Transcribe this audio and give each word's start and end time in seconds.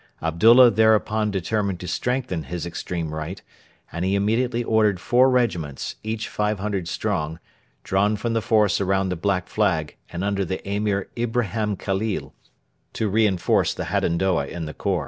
Abdullah 0.23 0.71
thereupon 0.71 1.29
determined 1.29 1.79
to 1.81 1.87
strengthen 1.87 2.45
his 2.45 2.65
extreme 2.65 3.13
right; 3.13 3.39
and 3.91 4.03
he 4.03 4.15
immediately 4.15 4.63
ordered 4.63 4.99
four 4.99 5.29
regiments, 5.29 5.97
each 6.01 6.27
500 6.27 6.87
strong, 6.87 7.37
drawn 7.83 8.15
from 8.15 8.33
the 8.33 8.41
force 8.41 8.81
around 8.81 9.09
the 9.09 9.15
Black 9.15 9.47
Flag 9.47 9.95
and 10.09 10.23
under 10.23 10.43
the 10.43 10.67
Emir 10.67 11.07
Ibrahim 11.15 11.75
Khalil, 11.75 12.33
to 12.93 13.09
reinforce 13.09 13.75
the 13.75 13.83
Hadendoa 13.93 14.47
in 14.47 14.65
the 14.65 14.73
khor. 14.73 14.99